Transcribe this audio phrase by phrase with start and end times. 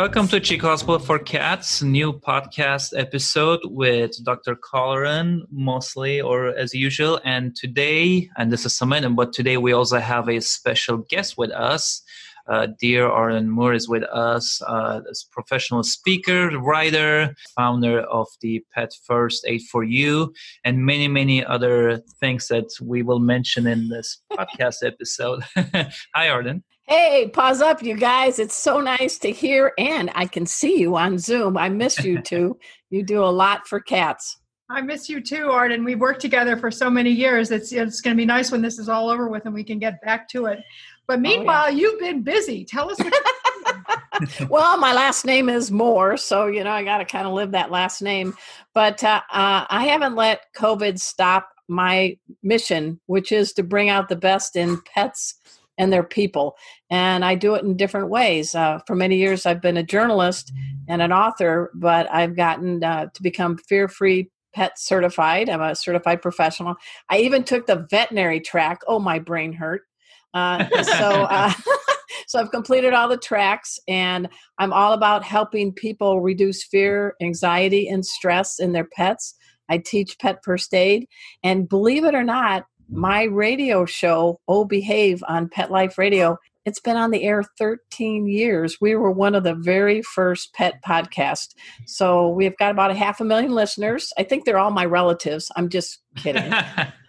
[0.00, 4.56] Welcome to Chico Hospital for Cats, new podcast episode with Dr.
[4.56, 7.20] Colleran, mostly or as usual.
[7.22, 11.50] And today, and this is Samantha, but today we also have a special guest with
[11.50, 12.00] us.
[12.50, 18.64] Uh, dear Arden Moore is with us uh, as professional speaker, writer, founder of the
[18.74, 23.88] Pet First Aid for You, and many, many other things that we will mention in
[23.88, 25.44] this podcast episode.
[26.14, 26.64] Hi, Arden.
[26.88, 28.40] Hey, pause up, you guys.
[28.40, 31.56] It's so nice to hear, and I can see you on Zoom.
[31.56, 32.58] I miss you too.
[32.90, 34.40] you do a lot for cats.
[34.70, 35.84] I miss you too, Arden.
[35.84, 37.50] We've worked together for so many years.
[37.50, 39.80] It's it's going to be nice when this is all over with and we can
[39.80, 40.60] get back to it.
[41.10, 41.76] But meanwhile, oh, yeah.
[41.76, 42.64] you've been busy.
[42.64, 42.96] Tell us.
[44.48, 47.50] well, my last name is Moore, so you know I got to kind of live
[47.50, 48.36] that last name.
[48.74, 54.08] But uh, uh, I haven't let COVID stop my mission, which is to bring out
[54.08, 55.34] the best in pets
[55.78, 56.54] and their people.
[56.90, 58.54] And I do it in different ways.
[58.54, 60.52] Uh, for many years, I've been a journalist
[60.86, 65.48] and an author, but I've gotten uh, to become fear free pet certified.
[65.48, 66.76] I'm a certified professional.
[67.08, 68.82] I even took the veterinary track.
[68.86, 69.82] Oh, my brain hurt.
[70.34, 71.52] Uh, so, uh,
[72.26, 74.28] so I've completed all the tracks, and
[74.58, 79.34] I'm all about helping people reduce fear, anxiety, and stress in their pets.
[79.68, 81.06] I teach pet first aid,
[81.44, 86.80] and believe it or not, my radio show, Oh Behave, on Pet Life Radio, it's
[86.80, 88.78] been on the air 13 years.
[88.80, 91.54] We were one of the very first pet podcasts.
[91.86, 94.12] So we've got about a half a million listeners.
[94.18, 95.50] I think they're all my relatives.
[95.56, 96.52] I'm just kidding.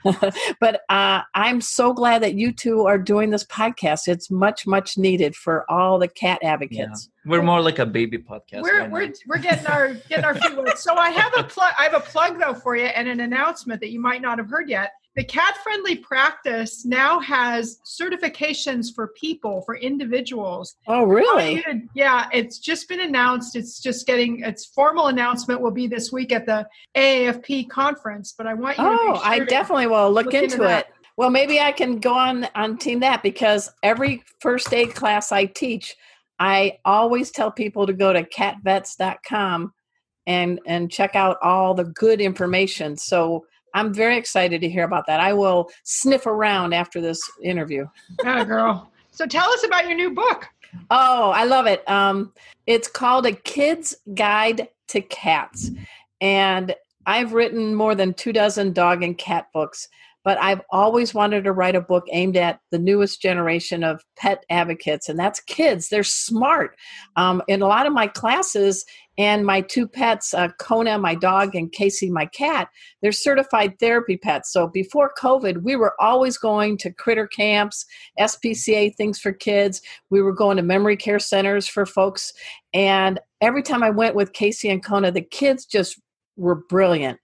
[0.59, 4.07] but uh, I'm so glad that you two are doing this podcast.
[4.07, 7.09] It's much, much needed for all the cat advocates.
[7.25, 7.31] Yeah.
[7.31, 8.63] We're more like a baby podcast.
[8.63, 10.79] We're, right we're, we're getting our getting our feet wet.
[10.79, 11.73] So I have a plug.
[11.77, 14.49] I have a plug though for you and an announcement that you might not have
[14.49, 20.75] heard yet the cat friendly practice now has certifications for people for individuals.
[20.87, 21.63] Oh really?
[21.93, 23.55] Yeah it's just been announced.
[23.55, 28.45] It's just getting its formal announcement will be this week at the aafp conference but
[28.47, 30.87] i want you to oh sure i definitely will look, look into, into it.
[31.17, 35.45] Well maybe i can go on on team that because every first aid class i
[35.45, 35.95] teach
[36.39, 39.73] i always tell people to go to catvets.com
[40.27, 42.95] and and check out all the good information.
[42.95, 45.19] So I'm very excited to hear about that.
[45.19, 47.85] I will sniff around after this interview.
[48.23, 48.91] Yeah, girl.
[49.11, 50.47] So tell us about your new book.
[50.89, 51.87] Oh, I love it.
[51.89, 52.33] Um,
[52.65, 55.71] it's called A Kid's Guide to Cats.
[56.21, 59.87] And I've written more than two dozen dog and cat books,
[60.23, 64.45] but I've always wanted to write a book aimed at the newest generation of pet
[64.49, 65.89] advocates, and that's kids.
[65.89, 66.77] They're smart.
[67.15, 68.85] Um, in a lot of my classes,
[69.21, 72.69] and my two pets, uh, Kona, my dog, and Casey, my cat,
[73.03, 74.51] they're certified therapy pets.
[74.51, 77.85] So before COVID, we were always going to critter camps,
[78.19, 79.83] SPCA things for kids.
[80.09, 82.33] We were going to memory care centers for folks.
[82.73, 86.01] And every time I went with Casey and Kona, the kids just
[86.35, 87.19] were brilliant.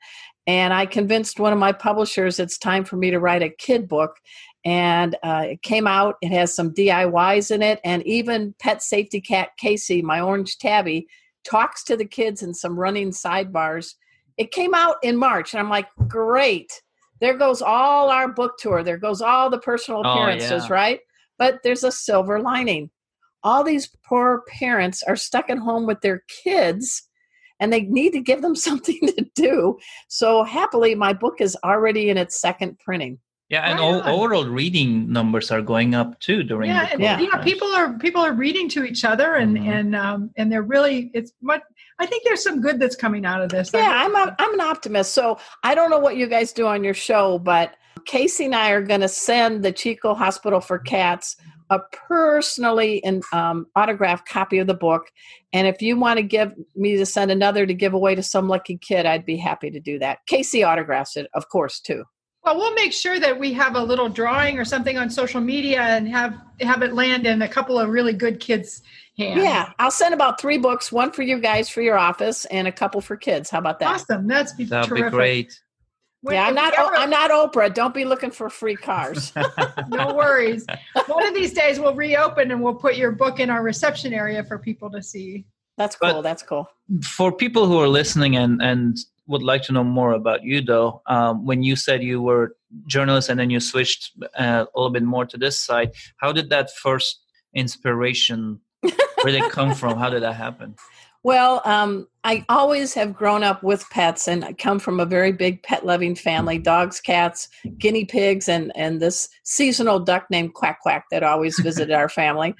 [0.45, 3.87] And I convinced one of my publishers it's time for me to write a kid
[3.87, 4.17] book.
[4.63, 9.19] And uh, it came out, it has some DIYs in it, and even Pet Safety
[9.19, 11.07] Cat Casey, my orange tabby,
[11.49, 13.93] talks to the kids and some running sidebars.
[14.37, 16.71] It came out in March, and I'm like, great.
[17.19, 18.83] There goes all our book tour.
[18.83, 20.73] There goes all the personal oh, appearances, oh, yeah.
[20.73, 20.99] right?
[21.39, 22.91] But there's a silver lining.
[23.43, 27.07] All these poor parents are stuck at home with their kids
[27.59, 29.77] and they need to give them something to do.
[30.07, 33.19] So, happily, my book is already in its second printing.
[33.49, 37.37] Yeah, and right overall reading numbers are going up too during yeah, the yeah, yeah.
[37.43, 39.69] People are people are reading to each other, and mm-hmm.
[39.69, 41.63] and um, and they're really it's what
[41.99, 43.71] I think there's some good that's coming out of this.
[43.73, 45.13] Yeah, I'm a, I'm an optimist.
[45.13, 47.75] So I don't know what you guys do on your show, but
[48.05, 51.37] Casey and I are going to send the Chico Hospital for Cats
[51.69, 55.07] a personally and um, autographed copy of the book.
[55.53, 58.47] And if you want to give me to send another to give away to some
[58.47, 60.19] lucky kid, I'd be happy to do that.
[60.27, 62.03] Casey autographs it, of course, too.
[62.47, 65.81] Well, we'll make sure that we have a little drawing or something on social media
[65.81, 68.83] and have have it land in a couple of really good kids'
[69.17, 69.43] hands.
[69.43, 72.71] Yeah, I'll send about three books, one for you guys for your office, and a
[72.71, 73.49] couple for kids.
[73.49, 73.95] How about that?
[73.95, 75.11] Awesome, that's be That'd terrific.
[75.11, 75.61] be great.
[76.21, 76.73] When, yeah, I'm not.
[76.73, 77.73] Ever, I'm not Oprah.
[77.73, 79.33] Don't be looking for free cars.
[79.89, 80.65] no worries.
[81.07, 84.41] One of these days we'll reopen and we'll put your book in our reception area
[84.45, 85.45] for people to see.
[85.75, 86.13] That's cool.
[86.13, 86.69] But that's cool.
[87.03, 88.97] For people who are listening and and
[89.27, 91.01] would like to know more about you, though.
[91.05, 95.03] Um, when you said you were journalist and then you switched uh, a little bit
[95.03, 97.21] more to this side, how did that first
[97.53, 98.59] inspiration
[99.23, 99.97] really come from?
[99.97, 100.75] How did that happen?
[101.23, 105.31] Well, um, I always have grown up with pets, and I come from a very
[105.33, 110.79] big pet loving family: dogs, cats, guinea pigs, and and this seasonal duck named Quack
[110.81, 112.55] Quack that always visited our family.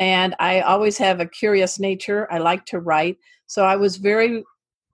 [0.00, 2.26] and I always have a curious nature.
[2.32, 3.18] I like to write.
[3.46, 4.44] So I was very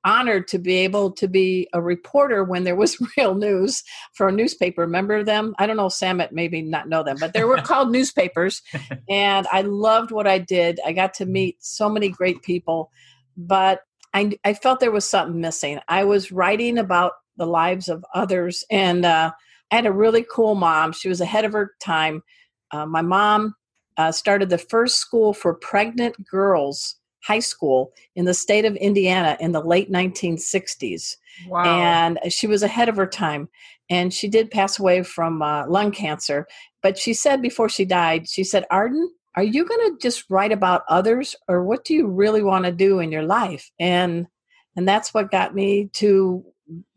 [0.04, 4.32] honored to be able to be a reporter when there was real news for a
[4.32, 4.82] newspaper.
[4.82, 5.54] Remember them?
[5.58, 8.62] I don't know, Samet maybe not know them, but they were called newspapers.
[9.08, 10.80] And I loved what I did.
[10.84, 12.90] I got to meet so many great people,
[13.36, 13.80] but
[14.14, 15.78] I, I felt there was something missing.
[15.88, 19.32] I was writing about the lives of others, and uh,
[19.70, 20.92] I had a really cool mom.
[20.92, 22.22] She was ahead of her time.
[22.70, 23.54] Uh, my mom
[23.96, 29.36] uh, started the first school for pregnant girls high school in the state of Indiana
[29.40, 31.16] in the late 1960s.
[31.48, 31.64] Wow.
[31.64, 33.48] And she was ahead of her time.
[33.90, 36.46] And she did pass away from uh, lung cancer.
[36.82, 40.52] But she said before she died, she said, Arden, are you going to just write
[40.52, 43.70] about others or what do you really want to do in your life?
[43.78, 44.26] And
[44.76, 46.44] and that's what got me to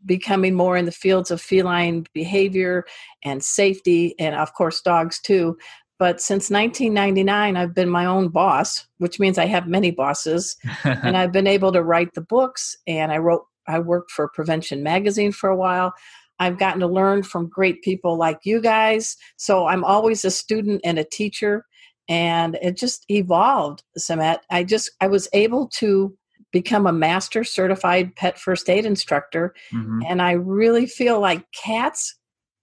[0.04, 2.84] becoming more in the fields of feline behavior
[3.22, 5.56] and safety and of course dogs too
[5.98, 11.16] but since 1999, I've been my own boss, which means I have many bosses, and
[11.16, 12.76] I've been able to write the books.
[12.86, 15.92] And I wrote, I worked for Prevention Magazine for a while.
[16.38, 19.16] I've gotten to learn from great people like you guys.
[19.36, 21.64] So I'm always a student and a teacher,
[22.08, 23.82] and it just evolved.
[23.98, 26.16] Samet, I just I was able to
[26.52, 30.02] become a master certified pet first aid instructor, mm-hmm.
[30.06, 32.14] and I really feel like cats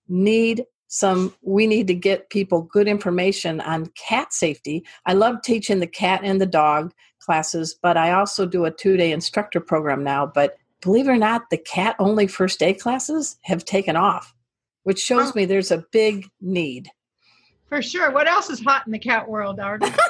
[0.08, 0.64] need
[0.96, 5.88] some we need to get people good information on cat safety i love teaching the
[5.88, 10.26] cat and the dog classes but i also do a two day instructor program now
[10.26, 14.34] but believe it or not the cat only first aid classes have taken off
[14.84, 15.34] which shows oh.
[15.36, 16.90] me there's a big need
[17.68, 19.92] for sure what else is hot in the cat world Arden?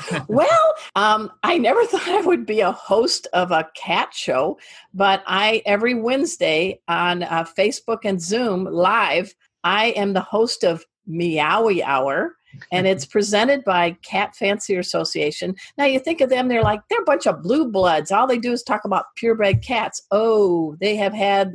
[0.28, 4.58] well, um, I never thought I would be a host of a cat show,
[4.94, 9.34] but I every Wednesday on uh, Facebook and Zoom live,
[9.64, 12.36] I am the host of Meowie Hour,
[12.70, 15.54] and it's presented by Cat Fancier Association.
[15.78, 18.10] Now you think of them, they're like they're a bunch of blue bloods.
[18.10, 20.02] All they do is talk about purebred cats.
[20.10, 21.54] Oh, they have had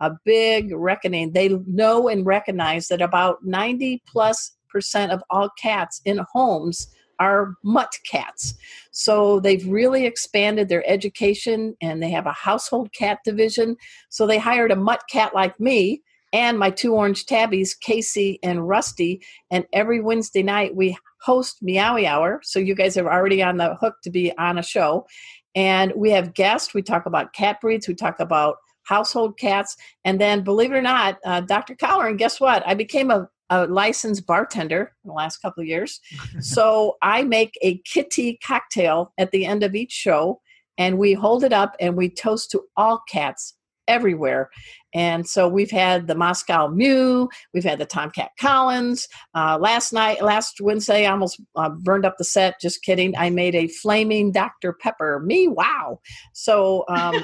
[0.00, 1.32] a big reckoning.
[1.32, 6.88] They know and recognize that about 90 plus percent of all cats in homes
[7.18, 8.54] are mutt cats.
[8.92, 13.76] So they've really expanded their education and they have a household cat division.
[14.08, 16.02] So they hired a mutt cat like me
[16.32, 19.22] and my two orange tabbies, Casey and Rusty.
[19.50, 22.40] And every Wednesday night we host Meowie Hour.
[22.42, 25.06] So you guys are already on the hook to be on a show.
[25.54, 26.74] And we have guests.
[26.74, 27.88] We talk about cat breeds.
[27.88, 29.76] We talk about household cats.
[30.04, 31.74] And then, believe it or not, uh, Dr.
[31.74, 32.62] Colleran, and guess what?
[32.66, 36.00] I became a, a licensed bartender in the last couple of years.
[36.40, 40.40] so I make a kitty cocktail at the end of each show.
[40.76, 43.54] And we hold it up and we toast to all cats
[43.88, 44.50] everywhere.
[44.94, 49.06] And so we've had the Moscow Mew, we've had the Tomcat Collins.
[49.34, 52.60] Uh, last night, last Wednesday, I almost uh, burned up the set.
[52.60, 53.14] Just kidding.
[53.16, 54.72] I made a flaming Dr.
[54.72, 55.20] Pepper.
[55.20, 56.00] Me, wow.
[56.32, 57.22] So um,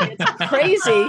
[0.00, 1.08] it's crazy,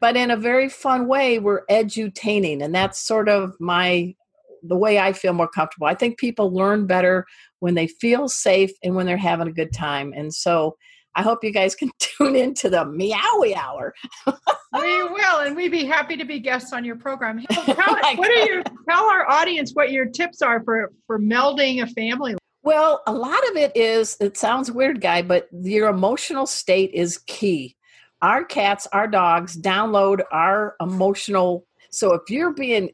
[0.00, 2.62] but in a very fun way, we're edutaining.
[2.64, 4.14] And that's sort of my
[4.62, 5.86] the way I feel more comfortable.
[5.86, 7.24] I think people learn better
[7.60, 10.12] when they feel safe and when they're having a good time.
[10.16, 10.76] And so
[11.16, 13.94] I hope you guys can tune into the Meowie Hour.
[14.26, 17.44] we will, and we'd be happy to be guests on your program.
[17.50, 21.86] Tell, what are your tell our audience what your tips are for for melding a
[21.88, 22.36] family?
[22.62, 24.16] Well, a lot of it is.
[24.20, 27.76] It sounds weird, guy, but your emotional state is key.
[28.22, 31.66] Our cats, our dogs, download our emotional.
[31.90, 32.90] So if you're being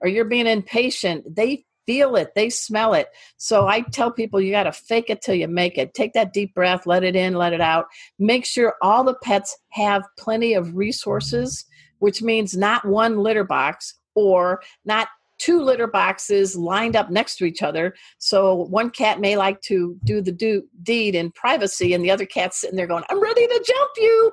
[0.00, 3.08] or you're being impatient, they feel it, they smell it.
[3.36, 5.94] So I tell people you got to fake it till you make it.
[5.94, 7.86] Take that deep breath, let it in, let it out.
[8.18, 11.64] Make sure all the pets have plenty of resources,
[12.00, 17.44] which means not one litter box or not two litter boxes lined up next to
[17.44, 17.94] each other.
[18.18, 22.26] So one cat may like to do the do deed in privacy, and the other
[22.26, 24.32] cat's sitting there going, "I'm ready to jump you."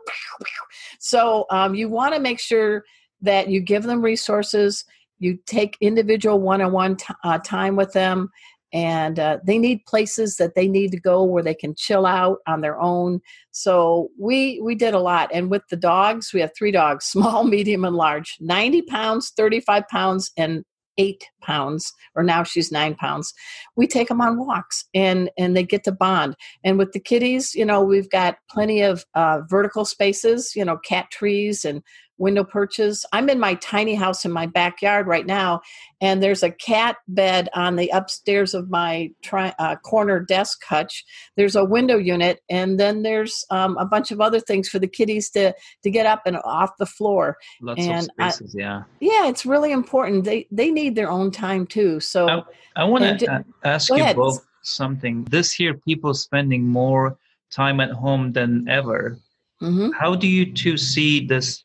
[0.99, 2.85] So um, you want to make sure
[3.21, 4.85] that you give them resources
[5.23, 8.29] you take individual one-on-one t- uh, time with them
[8.73, 12.39] and uh, they need places that they need to go where they can chill out
[12.47, 13.21] on their own.
[13.51, 17.43] So we we did a lot and with the dogs we have three dogs small
[17.43, 18.35] medium and large.
[18.39, 20.63] 90 pounds 35 pounds and
[20.99, 23.33] eight pounds or now she's nine pounds.
[23.75, 26.35] We take them on walks and and they get to bond.
[26.63, 30.77] And with the kitties you know we've got plenty of uh, vertical spaces you know
[30.77, 31.83] cat trees and
[32.17, 33.05] window perches.
[33.11, 35.61] I'm in my tiny house in my backyard right now,
[36.01, 41.03] and there's a cat bed on the upstairs of my tri- uh, corner desk hutch.
[41.35, 44.87] There's a window unit, and then there's um, a bunch of other things for the
[44.87, 45.53] kitties to
[45.83, 47.37] to get up and off the floor.
[47.61, 48.83] Lots and of spaces, I, yeah.
[48.99, 50.23] Yeah, it's really important.
[50.23, 51.99] They they need their own time too.
[51.99, 54.15] So I, I want to ask you ahead.
[54.15, 55.25] both something.
[55.25, 57.17] This year, people spending more
[57.51, 59.19] time at home than ever.
[59.61, 59.91] Mm-hmm.
[59.91, 61.63] How do you two see this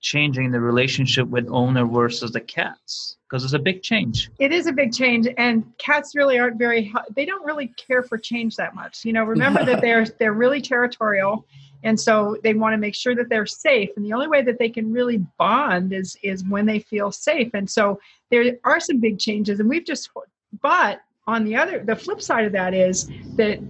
[0.00, 3.16] changing the relationship with owner versus the cats?
[3.28, 4.30] Because it's a big change.
[4.38, 6.92] It is a big change, and cats really aren't very.
[7.14, 9.04] They don't really care for change that much.
[9.04, 11.46] You know, remember that they're they're really territorial,
[11.84, 13.90] and so they want to make sure that they're safe.
[13.96, 17.50] And the only way that they can really bond is is when they feel safe.
[17.54, 20.10] And so there are some big changes, and we've just.
[20.62, 23.60] But on the other, the flip side of that is that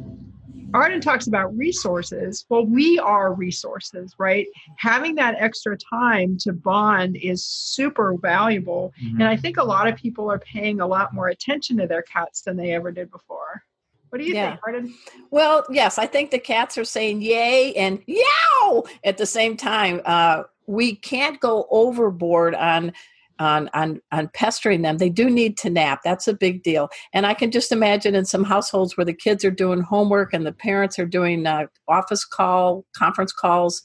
[0.74, 2.44] Arden talks about resources.
[2.48, 4.46] Well, we are resources, right?
[4.76, 8.92] Having that extra time to bond is super valuable.
[9.02, 9.20] Mm-hmm.
[9.20, 12.02] And I think a lot of people are paying a lot more attention to their
[12.02, 13.64] cats than they ever did before.
[14.10, 14.50] What do you yeah.
[14.50, 14.94] think, Arden?
[15.30, 20.00] Well, yes, I think the cats are saying yay and yow at the same time.
[20.04, 22.92] Uh, we can't go overboard on
[23.40, 26.88] on on on pestering them they do need to nap that's a big deal.
[27.12, 30.47] And i can just imagine in some households where the kids are doing homework and
[30.47, 33.82] the parents are doing uh, office call conference calls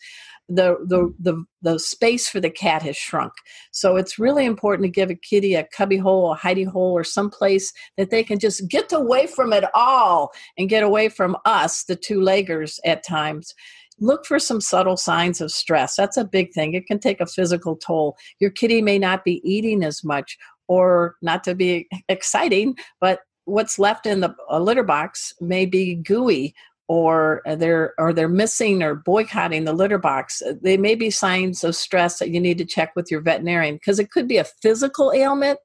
[0.48, 3.34] the, the the the space for the cat has shrunk.
[3.72, 7.04] So it's really important to give a kitty a cubby hole a hidey hole or
[7.04, 11.36] some place that they can just get away from it all and get away from
[11.46, 13.56] us the two leggers at times
[14.00, 15.96] look for some subtle signs of stress.
[15.96, 16.74] That's a big thing.
[16.74, 18.18] It can take a physical toll.
[18.40, 20.38] Your kitty may not be eating as much,
[20.68, 26.56] or not to be exciting, but what's left in the litter box may be gooey
[26.88, 31.76] or they're or they're missing or boycotting the litter box they may be signs of
[31.76, 35.12] stress that you need to check with your veterinarian because it could be a physical
[35.14, 35.60] ailment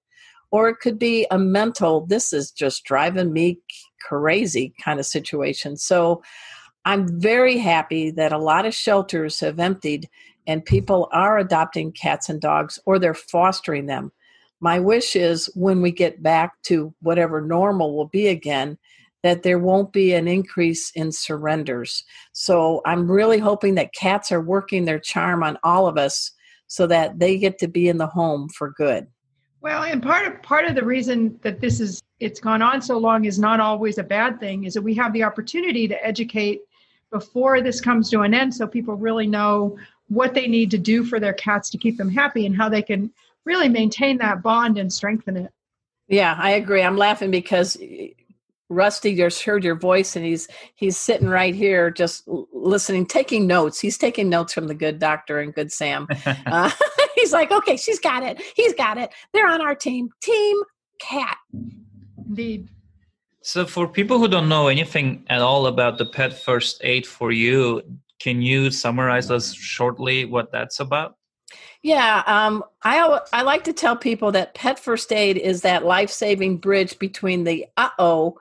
[0.51, 3.59] or it could be a mental this is just driving me
[4.01, 6.23] crazy kind of situation so
[6.85, 10.09] I'm very happy that a lot of shelters have emptied
[10.47, 14.13] and people are adopting cats and dogs or they're fostering them.
[14.61, 18.79] My wish is when we get back to whatever normal will be again,
[19.23, 22.05] that there won't be an increase in surrenders.
[22.33, 26.33] So I'm really hoping that cats are working their charm on all of us
[26.67, 29.07] so that they get to be in the home for good.
[29.61, 32.97] Well, and part of part of the reason that this is it's gone on so
[32.97, 36.61] long is not always a bad thing is that we have the opportunity to educate
[37.11, 39.77] before this comes to an end so people really know
[40.09, 42.83] what they need to do for their cats to keep them happy and how they
[42.83, 43.11] can
[43.45, 45.53] really maintain that bond and strengthen it.
[46.09, 46.83] Yeah, I agree.
[46.83, 47.77] I'm laughing because
[48.69, 53.81] Rusty just heard your voice and he's he's sitting right here just listening, taking notes.
[53.81, 56.07] He's taking notes from the good doctor and good Sam.
[56.47, 56.71] Uh,
[57.15, 58.41] he's like, okay, she's got it.
[58.57, 59.11] He's got it.
[59.33, 60.11] They're on our team.
[60.21, 60.61] Team
[61.01, 61.37] cat.
[62.27, 62.69] Indeed.
[63.43, 67.33] So, for people who don't know anything at all about the pet first aid for
[67.33, 67.83] you,
[68.21, 71.17] can you summarize us shortly what that's about?
[71.83, 76.11] Yeah, um, I I like to tell people that pet first aid is that life
[76.11, 78.39] saving bridge between the uh oh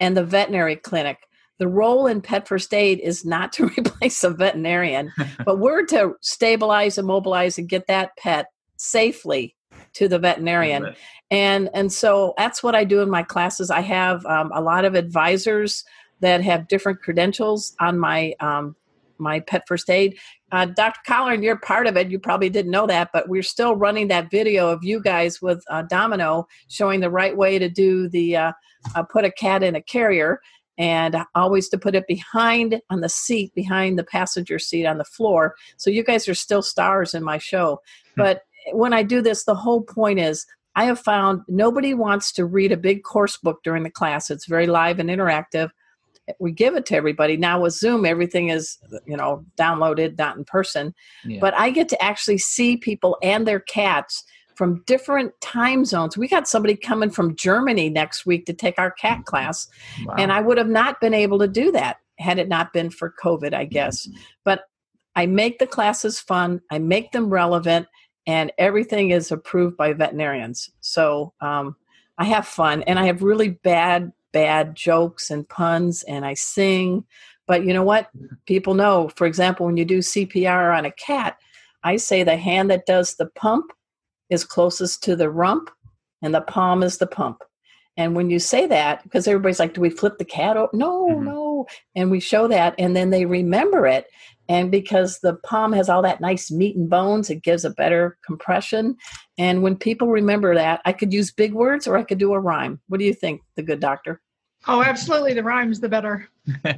[0.00, 1.18] and the veterinary clinic.
[1.58, 5.12] The role in pet first aid is not to replace a veterinarian,
[5.46, 9.56] but we're to stabilize, immobilize, and get that pet safely
[9.94, 10.94] to the veterinarian.
[11.30, 13.70] And and so that's what i do in my classes.
[13.70, 15.84] I have um, a lot of advisors
[16.20, 18.76] that have different credentials on my um,
[19.18, 20.18] my pet first aid.
[20.50, 22.10] Uh, dr Colleran you're part of it.
[22.10, 25.64] You probably didn't know that but we're still running that video of you guys with
[25.70, 28.52] uh, domino showing the right way to do the uh,
[28.94, 30.40] uh put a cat in a carrier
[30.78, 35.04] and always to put it behind on the seat behind the passenger seat on the
[35.04, 35.54] floor.
[35.76, 37.80] So you guys are still stars in my show.
[38.14, 38.22] Hmm.
[38.22, 38.42] but
[38.72, 42.72] when I do this, the whole point is I have found nobody wants to read
[42.72, 44.30] a big course book during the class.
[44.30, 45.70] It's very live and interactive.
[46.38, 47.36] We give it to everybody.
[47.36, 50.94] Now with Zoom, everything is, you know, downloaded, not in person.
[51.24, 51.38] Yeah.
[51.40, 56.16] But I get to actually see people and their cats from different time zones.
[56.16, 59.22] We got somebody coming from Germany next week to take our cat mm-hmm.
[59.24, 59.66] class.
[60.04, 60.14] Wow.
[60.18, 63.12] And I would have not been able to do that had it not been for
[63.22, 64.06] COVID, I guess.
[64.06, 64.18] Mm-hmm.
[64.44, 64.60] But
[65.16, 67.86] I make the classes fun, I make them relevant,
[68.26, 70.70] and everything is approved by veterinarians.
[70.80, 71.76] So um,
[72.18, 77.04] I have fun, and I have really bad, bad jokes and puns, and I sing.
[77.46, 78.10] But you know what?
[78.46, 79.10] People know.
[79.16, 81.38] For example, when you do CPR on a cat,
[81.82, 83.72] I say the hand that does the pump
[84.30, 85.70] is closest to the rump,
[86.22, 87.42] and the palm is the pump.
[87.96, 90.56] And when you say that, because everybody's like, do we flip the cat?
[90.56, 91.24] Oh, no, mm-hmm.
[91.24, 91.66] no.
[91.94, 94.06] And we show that, and then they remember it.
[94.52, 98.18] And because the palm has all that nice meat and bones, it gives a better
[98.22, 98.96] compression.
[99.38, 102.38] And when people remember that, I could use big words or I could do a
[102.38, 102.78] rhyme.
[102.88, 104.20] What do you think, the good doctor?
[104.68, 105.32] Oh, absolutely.
[105.32, 106.28] The rhyme's the better.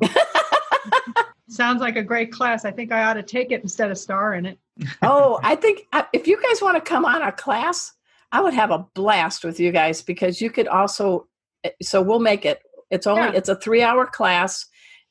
[1.49, 2.64] Sounds like a great class.
[2.64, 4.59] I think I ought to take it instead of star in it.
[5.02, 7.93] oh, I think uh, if you guys want to come on a class,
[8.33, 11.26] I would have a blast with you guys because you could also.
[11.64, 13.33] Eh, so we'll make it It's only Yeah.
[13.35, 14.66] it's a three hour class,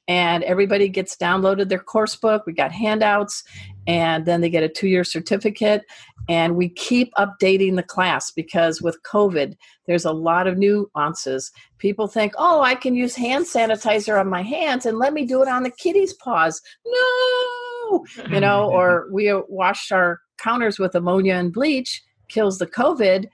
[0.08, 2.44] and everybody gets downloaded their course book.
[2.46, 3.44] We got handouts,
[3.88, 5.84] and then they get a two year certificate.
[6.30, 9.56] And we keep updating the class because with COVID,
[9.88, 11.52] there's a lot of nuances.
[11.80, 15.42] People think, oh, I can use hand sanitizer on my hands and let me do
[15.42, 16.62] it on the kitty's paws.
[16.86, 23.28] No, you know, or we washed our counters with ammonia and bleach, kills the COVID.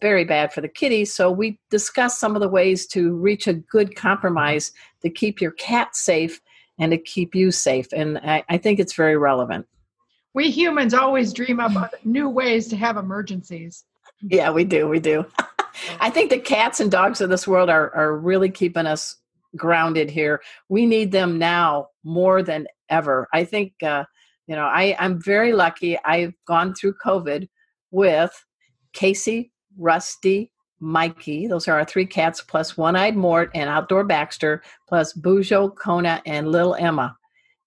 [0.00, 1.14] Very bad for the kitties.
[1.14, 5.52] So we discussed some of the ways to reach a good compromise to keep your
[5.52, 6.40] cat safe
[6.78, 7.88] and to keep you safe.
[7.92, 9.66] And I, I think it's very relevant.
[10.32, 13.84] We humans always dream up new ways to have emergencies.
[14.22, 14.88] Yeah, we do.
[14.88, 15.26] We do.
[16.00, 19.16] I think the cats and dogs of this world are, are really keeping us
[19.56, 20.40] grounded here.
[20.68, 23.28] We need them now more than ever.
[23.32, 24.04] I think, uh,
[24.46, 25.98] you know, I, I'm very lucky.
[26.04, 27.48] I've gone through COVID
[27.90, 28.32] with
[28.92, 30.50] Casey, Rusty,
[30.80, 31.46] Mikey.
[31.46, 36.22] Those are our three cats, plus One Eyed Mort and Outdoor Baxter, plus Bujo, Kona,
[36.26, 37.16] and Little Emma.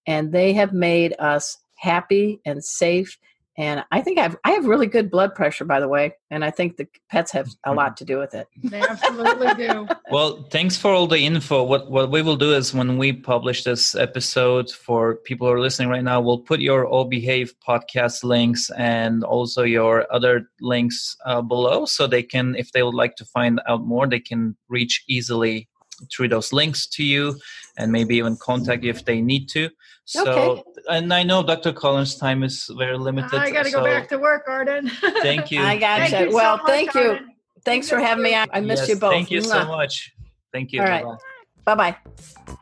[0.06, 3.18] And they have made us happy and safe.
[3.56, 6.50] And I think I've I have really good blood pressure, by the way, and I
[6.50, 8.48] think the pets have a lot to do with it.
[8.64, 9.88] They absolutely do.
[10.10, 11.62] Well, thanks for all the info.
[11.62, 15.60] What what we will do is when we publish this episode for people who are
[15.60, 21.16] listening right now, we'll put your All Behave podcast links and also your other links
[21.24, 24.56] uh, below, so they can, if they would like to find out more, they can
[24.68, 25.68] reach easily
[26.12, 27.38] through those links to you,
[27.76, 29.70] and maybe even contact you if they need to.
[30.04, 30.62] So, Okay.
[30.90, 31.72] and I know Dr.
[31.72, 33.40] Collins' time is very limited.
[33.40, 34.88] I got to go back to work, Arden.
[35.22, 35.62] Thank you.
[35.62, 36.26] I got Thank you.
[36.26, 37.08] you so well, much, thank you.
[37.10, 37.34] Arden.
[37.64, 38.46] Thanks for having me on.
[38.52, 39.12] I missed Yes, you both.
[39.12, 40.12] Thank you so much.
[40.52, 40.82] Thank you.
[40.82, 41.04] All right.
[41.64, 42.56] Bye bye.